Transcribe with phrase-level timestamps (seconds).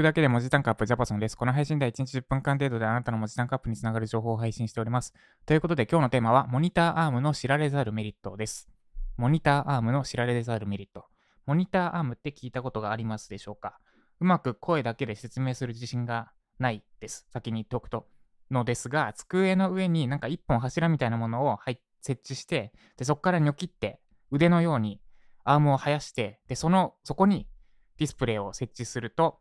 [0.00, 1.36] くだけで文字単価アップジャパソンです。
[1.36, 5.12] この配信では1日10分間程度であなたの文字単価アップにつながる情報を配信しております。
[5.44, 8.70] ということで今日のテーマはモニターアームの知られざるメリットです。
[9.18, 11.04] モニターアームの知られざるメリット。
[11.44, 13.78] モニターアームって聞いたことがありますでしょうか？
[14.20, 17.26] うまく声だけで説明する自信がないです。
[17.30, 18.06] 先に言っておくと。
[18.50, 21.58] のですが、机の上になんか一本柱みたいなものを
[22.00, 24.98] 設置して、でそこからニョキって腕のように
[25.44, 27.46] アームを生やして、で、その、そこに
[27.98, 29.40] ディスプレイを設置すると、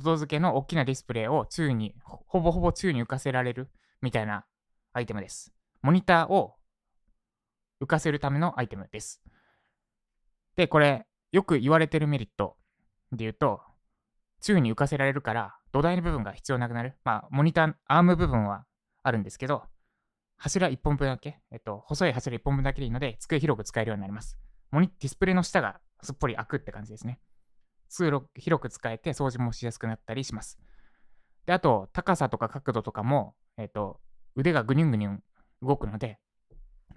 [0.00, 3.68] 外付けの大きなディスプレイを宙に、ほぼほぼ宙に浮かせられる
[4.02, 4.44] みたいな
[4.92, 5.52] アイテムです。
[5.82, 6.54] モニターを
[7.82, 9.22] 浮かせるためのアイテムです。
[10.56, 12.56] で、これ、よく言われてるメリット
[13.10, 13.60] で言うと、
[14.40, 16.96] 宙に浮かせられるから、土台の部分が必要なくなる。
[17.04, 18.64] まあ、モニター、アーム部分は
[19.02, 19.64] あるんですけど、
[20.36, 24.38] 柱1本分だけ、えっと、細い柱1本分だけでいいので、机広く使えるようになります。
[24.70, 27.20] モニディスプレイの下がすっぽり開くって感じですね。
[27.94, 30.58] 通路広く使えて掃除もしやすくなったりします。
[31.46, 34.00] で、あと、高さとか角度とかも、えっ、と、
[34.34, 35.22] 腕がぐにゅんぐにゅん
[35.62, 36.18] 動くので、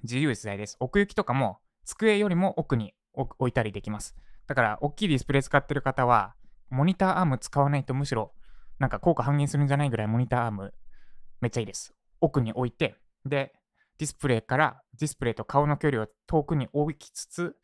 [0.02, 0.76] 自由自在です。
[0.80, 4.16] 奥行きとかも、机よりも奥に置いたりできます。
[4.48, 6.34] だから、大きいディスプレイ使ってる方は、
[6.70, 8.34] モニターアーム使わないとむしろ、
[8.80, 10.74] なんか効果半減するんじゃないぐらいモニターアーム
[11.42, 11.94] めっちゃいいです。
[12.22, 13.54] 奥に置いて、で、
[14.00, 17.56] ディスプレイからディスプレイと顔の距離を遠くに置きつつ、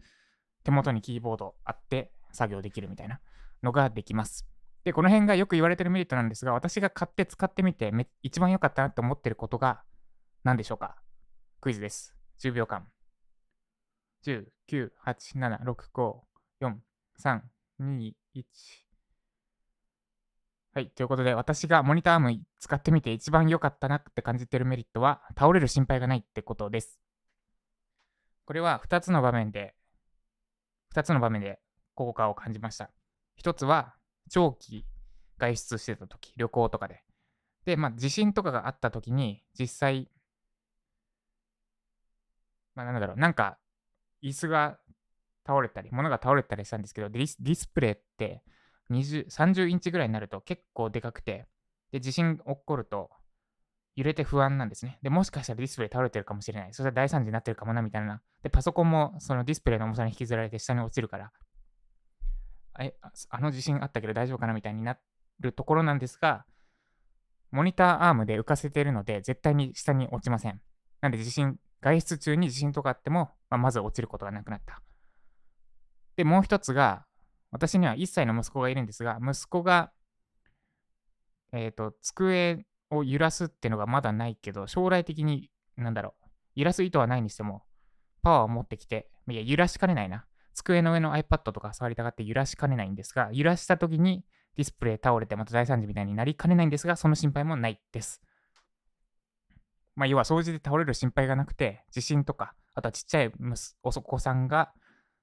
[0.64, 3.22] 手元にキーボードあって作業できるみたいな
[3.62, 4.46] のができます。
[4.84, 9.84] で、この辺がよく言われてるメリットなんですが、私が買って使ってみてめ一番良かったなと思ってることが
[10.44, 10.98] 何でしょうか？
[11.62, 12.14] クイズです。
[12.42, 12.86] 10秒間。
[14.26, 16.16] 10、9、8、7、6、5、
[16.62, 16.76] 4、
[17.22, 17.42] 3、
[17.82, 18.44] 2、1。
[20.76, 20.90] はい。
[20.90, 27.00] ということで、私がモニターアーム使ってみて一番良かったなって感じてるメリットは、倒れる心配がないってことです。
[28.46, 29.76] これは2つの場面で、
[30.96, 31.60] 2つの場面で
[31.96, 32.90] 効果を感じました。
[33.42, 33.96] 1つは、
[34.30, 34.86] 長期
[35.38, 37.04] 外出してた時、旅行とかで。
[37.66, 40.10] で、まあ、地震とかがあった時に、実際、
[42.76, 43.58] まあ、なんだろう、なんか、
[44.22, 44.80] 椅子が
[45.46, 48.44] 倒れたり、物が倒れたりしたんですけど、ディスプレイって
[48.90, 51.48] 20、30インチぐらいになると結構でかくて、
[51.92, 53.12] で、地震起こると
[53.96, 55.00] 揺れて不安なんですね。
[55.02, 56.74] で、もしかしたらディスプレイ倒れてるかもしれない。
[56.74, 58.22] それは大惨事になってるかもな、みたいな。
[58.42, 61.32] で、パソコンもそのディスプレイの重さに引きずられて下に落ちるから、
[62.80, 62.94] え、
[63.30, 64.98] あの地震あったけど大丈夫かなみたいにな
[65.40, 66.46] るところなんですが、
[67.52, 70.60] モニターアームで浮かせているので、絶対に下に落ちません。
[71.02, 74.82] なんで地震、外出中に地震とかあっても、まあ、まず落ちることがなくなった。
[76.16, 77.06] で、もう一つが、
[77.52, 79.92] 私には1歳の息子がいるんですが、息子が、
[81.52, 87.64] えっ、ー、と、机を揺らすっていうのがまだないけど、将来的に、なんだろう、揺らす意図はないにしても、
[88.24, 90.26] パワーを持ってきて、いや、揺らしかねないな。
[90.54, 94.24] 机の上の iPad とか触りたがって揺らしかねないんですが、揺らした時に
[94.56, 98.22] ディスプレイ倒れてまた大惨事みたいになりかねないんですが、その心配もないです。
[99.96, 103.32] まあ、要は掃除で倒れる心配がなくて、地震とか、あとはちっちゃい
[103.84, 104.74] お子さんが、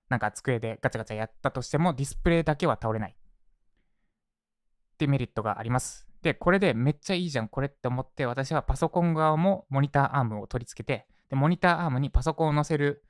[0.08, 3.16] なんか机でガチャガチャやったとしても、ディスプレイだけは倒れない。
[3.16, 6.08] ってメリットがあります。
[6.22, 13.04] で、これでめっちゃいいじゃん、これって思って、私はパソコン側もモニターアームを取り付けて、で、モニターアームにパソコンを載せる、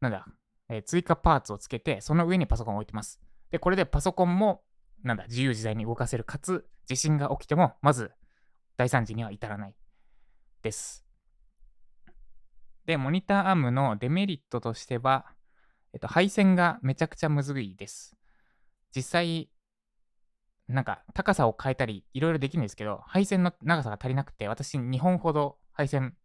[0.00, 0.26] なんだ、
[0.70, 3.20] え、追加パーツをつけて、その上にパソコンを置いてます。
[3.50, 4.62] で、これでパソコンも、
[5.02, 6.24] なんだ、自由自在に動かせる。
[6.24, 8.12] かつ、地震が起きても、まず、
[8.76, 9.74] 大惨事には至らない。
[10.62, 11.04] です。
[12.86, 15.26] で、モニターアームのデメリットとしては、
[15.92, 18.16] えっと、配線がめちゃくちゃむずいです。
[18.94, 19.50] 実際、
[20.68, 26.16] なんか高さを変えたり、いろいろできるんですけど、配線の長さが足りなくて、私2本ほど配線、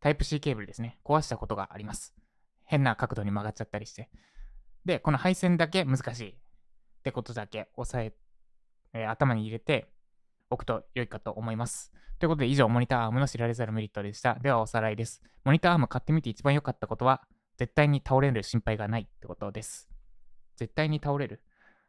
[0.00, 2.14] タイプ C ケーブルですね、壊したことがあります。
[2.68, 4.10] 変な角度に曲がっちゃったりして。
[4.84, 6.34] で、この配線だけ難しいっ
[7.02, 8.14] てことだけ押さえ、
[8.92, 9.90] えー、頭に入れて
[10.50, 11.92] おくと良いかと思います。
[12.18, 14.34] ということで以上、モニターアームの知られざるメリットでした。
[14.34, 15.22] ではおさらいです。
[15.44, 17.22] モニターアーム買ってみて一番良かったことは、
[17.56, 19.88] 絶対に倒れる心配がないってことです。
[20.56, 21.42] 絶対に倒れる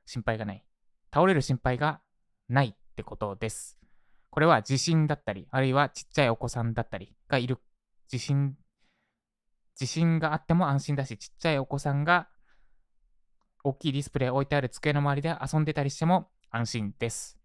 [0.05, 0.63] 心配がない。
[1.13, 1.99] 倒れる心配が
[2.47, 3.77] ないってことです。
[4.29, 7.57] これは地震だったり、あるいはちっちゃいお子さんだったりがいる
[8.07, 8.55] 地震
[9.79, 12.27] 地震があっても安心だし、ちっちゃいお子さんが
[13.63, 17.39] 大きいディスプレイ置いてある机の周りで遊んでたりしても安心です。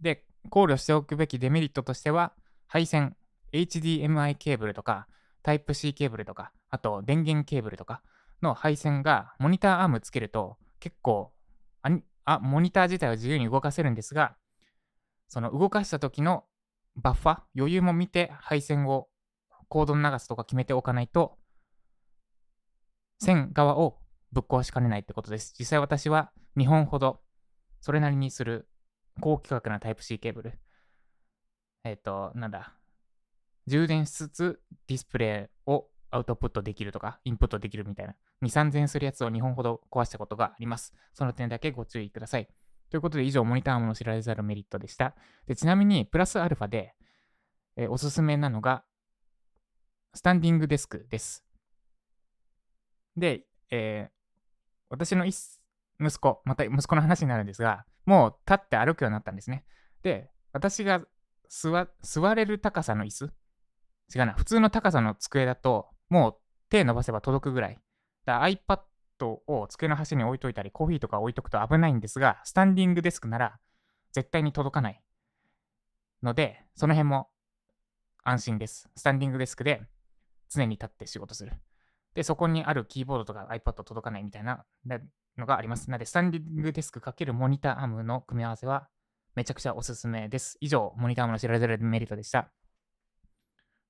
[0.00, 2.34] で、考慮しておくべきデメリットとしては、
[2.66, 3.16] 配線、
[3.52, 5.08] HDMI ケーブルとか、
[5.42, 8.02] Type-C ケーブルとか、あと電源ケーブルとか
[8.42, 11.32] の配線がモニターアームつけると結構
[12.30, 14.36] あ、モニター自体は自由に動かせるんですが、
[15.28, 16.44] その動かした時の
[16.94, 19.08] バッファ、余裕も見て配線を
[19.70, 21.38] コードの長さとか決めておかないと、
[23.20, 23.98] 線側を
[24.32, 25.54] ぶっ壊しかねないってことです。
[25.58, 27.20] 実際私は2本ほど、
[27.80, 28.68] それなりにする
[29.20, 30.58] 高規格なタイプ C ケーブル。
[31.84, 32.74] えっ、ー、と、なんだ。
[33.68, 40.92] 充電しつつディスプレイをアウトプットできるとか、インプットできるみたいな、2、3000するやつを2本ほど壊したことがあります。
[41.14, 42.48] その点だけご注意ください。
[42.90, 45.14] ということで、以上、モニターアームの知られざるメリットでした。
[45.46, 46.94] でちなみに、プラスアルファで、
[47.76, 48.82] えー、おすすめなのが、
[50.14, 51.44] スタンディングデスクです。
[53.16, 54.12] で、えー、
[54.88, 59.64] 私の息子、また息子の話になるんですが、もう立って歩くようになったんですね。
[60.02, 61.02] で、私が
[61.48, 63.24] 座座れる高さの椅子
[64.14, 66.36] 違うな、普通の高さの机だと、もう
[66.70, 67.78] 手伸ばせば届くぐらい。
[68.24, 68.80] だ iPad
[69.46, 73.58] を机の端に置いといたり、コーヒーとか置いとくと危ないんですが、スタンディングデスクなら
[74.12, 75.00] 絶対に届かない
[76.22, 77.28] ので、その辺も
[78.24, 78.88] 安心です。
[78.96, 79.82] スタンディングデスクで
[80.50, 81.52] 常に立って仕事する。
[82.14, 84.64] で、そこにあるキーボードとか iPad 届かないみたいな
[85.38, 85.88] のがあります。
[85.90, 88.88] なので、スタンディングデスク×モニターアームの組み合わせは
[89.36, 90.58] めちゃくちゃおすすめです。
[90.60, 92.50] 以上、モニターアームの知られざるメリットでした。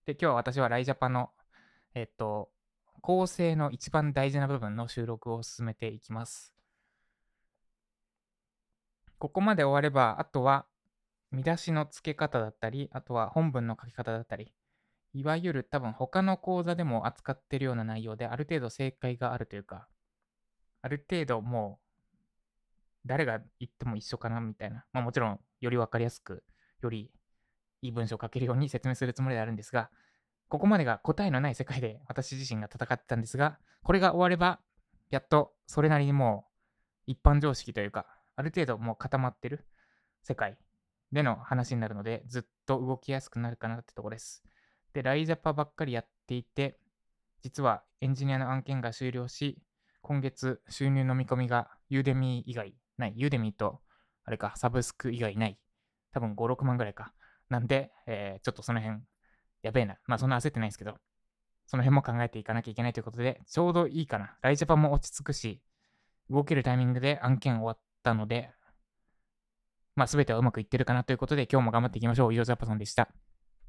[0.05, 1.31] で、今日は私はライジャパの、
[1.95, 2.51] えっと、
[3.01, 6.55] 構成の一番大事な部分の収録を進めていきます。
[9.19, 10.67] ここまで終われば、あとは
[11.31, 14.53] 見出しの付け方だったり、あとは本文の書き方だったり、
[15.12, 19.89] いわゆる多分他の講座でも扱ってるような内容で、ある程度正解があるというか、
[20.83, 21.87] ある程度もう、
[23.07, 24.85] 誰が言っても一緒かなみたいな。
[24.93, 26.45] まあもちろん、より分かりやすく、
[26.81, 27.11] より
[27.83, 29.91] いい文章を書けるように説明するつもりであるんですが、
[30.49, 34.61] ここまでが答えのない世界で私自身が戦ってたんですが、これが終われば、
[35.11, 36.45] やっとそれなりにも
[37.06, 38.06] う一般常識というか、
[38.37, 39.67] ある程度もう固まってる
[40.23, 40.59] 世界
[41.13, 44.45] での話になるので、ずっと動きやすくなるかなってとこです。
[44.93, 46.79] で、ライジャパばっかりやっていて、
[47.43, 49.59] 実はエンジニアの案件が終了し、
[50.03, 53.13] 今月収入の見込みがユーデミー以外ない。
[53.17, 53.81] ユーデミーと、
[54.25, 55.59] あれか、サブスク以外ない。
[56.13, 57.13] 多分5、6万ぐらいか。
[57.49, 59.01] なんで、えー、ちょっとその辺、
[59.63, 59.99] やべえな。
[60.07, 60.95] まあそんな焦ってないですけど、
[61.67, 64.37] その辺も考えていかなきゃいけないということで、ちょうどいいかな。
[64.43, 65.61] ライジャパも落ち着くし、
[66.29, 68.51] 動けるタイミングで案件終わったので、
[69.97, 72.33] まあ全てはうまくいってるかなということで、今日も頑張っていきましょう。
[72.33, 73.09] 以上、ジャパソンでした。